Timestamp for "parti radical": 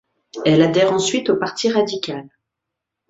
1.37-2.27